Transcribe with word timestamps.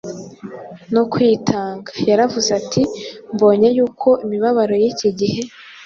no 0.93 1.03
kwitanga, 1.11 1.91
yaravuze 2.09 2.49
ati, 2.59 2.81
“Mbonye 3.33 3.67
yuko 3.77 4.07
imibabaro 4.23 4.73
y’iki 4.83 5.09
gihe 5.19 5.41